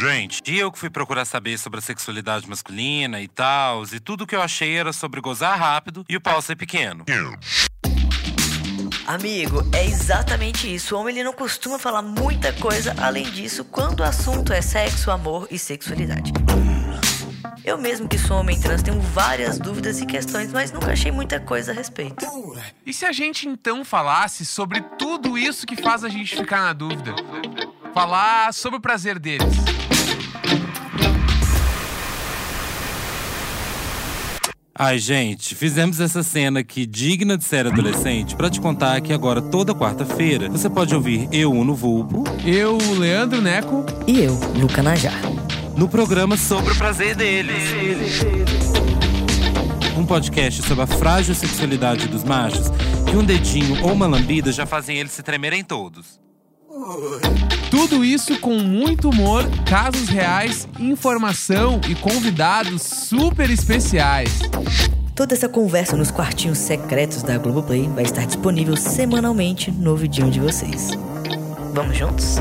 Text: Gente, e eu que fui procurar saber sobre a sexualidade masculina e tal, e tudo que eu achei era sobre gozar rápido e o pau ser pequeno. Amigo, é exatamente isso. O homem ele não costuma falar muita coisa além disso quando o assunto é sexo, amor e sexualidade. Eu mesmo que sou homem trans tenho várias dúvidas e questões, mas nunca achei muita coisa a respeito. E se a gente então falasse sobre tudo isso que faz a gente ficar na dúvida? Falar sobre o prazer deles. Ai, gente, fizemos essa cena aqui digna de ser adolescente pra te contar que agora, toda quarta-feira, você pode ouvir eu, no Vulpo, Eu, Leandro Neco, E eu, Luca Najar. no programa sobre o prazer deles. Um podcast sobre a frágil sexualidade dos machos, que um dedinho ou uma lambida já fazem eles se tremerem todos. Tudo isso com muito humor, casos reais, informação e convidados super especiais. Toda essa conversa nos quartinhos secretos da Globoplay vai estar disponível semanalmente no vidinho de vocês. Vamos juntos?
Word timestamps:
Gente, 0.00 0.40
e 0.46 0.58
eu 0.58 0.72
que 0.72 0.78
fui 0.78 0.88
procurar 0.88 1.26
saber 1.26 1.58
sobre 1.58 1.78
a 1.78 1.82
sexualidade 1.82 2.48
masculina 2.48 3.20
e 3.20 3.28
tal, 3.28 3.84
e 3.84 4.00
tudo 4.00 4.26
que 4.26 4.34
eu 4.34 4.40
achei 4.40 4.74
era 4.74 4.94
sobre 4.94 5.20
gozar 5.20 5.58
rápido 5.58 6.06
e 6.08 6.16
o 6.16 6.20
pau 6.22 6.40
ser 6.40 6.56
pequeno. 6.56 7.04
Amigo, 9.06 9.62
é 9.74 9.84
exatamente 9.84 10.74
isso. 10.74 10.96
O 10.96 10.98
homem 10.98 11.14
ele 11.14 11.22
não 11.22 11.34
costuma 11.34 11.78
falar 11.78 12.00
muita 12.00 12.50
coisa 12.50 12.94
além 12.98 13.30
disso 13.30 13.62
quando 13.62 14.00
o 14.00 14.02
assunto 14.02 14.54
é 14.54 14.62
sexo, 14.62 15.10
amor 15.10 15.46
e 15.50 15.58
sexualidade. 15.58 16.32
Eu 17.62 17.76
mesmo 17.76 18.08
que 18.08 18.16
sou 18.16 18.38
homem 18.38 18.58
trans 18.58 18.82
tenho 18.82 18.98
várias 19.02 19.58
dúvidas 19.58 20.00
e 20.00 20.06
questões, 20.06 20.50
mas 20.50 20.72
nunca 20.72 20.92
achei 20.92 21.12
muita 21.12 21.38
coisa 21.38 21.72
a 21.72 21.74
respeito. 21.74 22.24
E 22.86 22.92
se 22.94 23.04
a 23.04 23.12
gente 23.12 23.46
então 23.46 23.84
falasse 23.84 24.46
sobre 24.46 24.80
tudo 24.98 25.36
isso 25.36 25.66
que 25.66 25.76
faz 25.76 26.04
a 26.04 26.08
gente 26.08 26.34
ficar 26.34 26.62
na 26.62 26.72
dúvida? 26.72 27.14
Falar 27.92 28.52
sobre 28.54 28.78
o 28.78 28.80
prazer 28.80 29.18
deles. 29.18 29.46
Ai, 34.74 34.98
gente, 34.98 35.54
fizemos 35.54 36.00
essa 36.00 36.22
cena 36.22 36.60
aqui 36.60 36.86
digna 36.86 37.36
de 37.36 37.44
ser 37.44 37.66
adolescente 37.66 38.34
pra 38.34 38.48
te 38.48 38.58
contar 38.60 39.00
que 39.02 39.12
agora, 39.12 39.42
toda 39.42 39.74
quarta-feira, 39.74 40.48
você 40.48 40.70
pode 40.70 40.94
ouvir 40.94 41.28
eu, 41.32 41.52
no 41.52 41.74
Vulpo, 41.74 42.24
Eu, 42.46 42.78
Leandro 42.98 43.42
Neco, 43.42 43.84
E 44.06 44.20
eu, 44.20 44.38
Luca 44.56 44.82
Najar. 44.82 45.20
no 45.76 45.86
programa 45.88 46.36
sobre 46.36 46.72
o 46.72 46.76
prazer 46.76 47.14
deles. 47.14 48.22
Um 49.98 50.06
podcast 50.06 50.62
sobre 50.62 50.84
a 50.84 50.86
frágil 50.86 51.34
sexualidade 51.34 52.08
dos 52.08 52.24
machos, 52.24 52.68
que 53.10 53.16
um 53.16 53.24
dedinho 53.24 53.82
ou 53.84 53.92
uma 53.92 54.06
lambida 54.06 54.50
já 54.50 54.64
fazem 54.64 54.96
eles 54.96 55.12
se 55.12 55.22
tremerem 55.22 55.62
todos. 55.62 56.19
Tudo 57.70 58.04
isso 58.04 58.38
com 58.40 58.58
muito 58.58 59.10
humor, 59.10 59.44
casos 59.68 60.08
reais, 60.08 60.66
informação 60.78 61.80
e 61.88 61.94
convidados 61.94 62.82
super 62.82 63.50
especiais. 63.50 64.40
Toda 65.14 65.34
essa 65.34 65.48
conversa 65.48 65.96
nos 65.96 66.10
quartinhos 66.10 66.58
secretos 66.58 67.22
da 67.22 67.36
Globoplay 67.36 67.88
vai 67.88 68.04
estar 68.04 68.26
disponível 68.26 68.76
semanalmente 68.76 69.70
no 69.70 69.94
vidinho 69.94 70.30
de 70.30 70.40
vocês. 70.40 70.90
Vamos 71.74 71.96
juntos? 71.98 72.36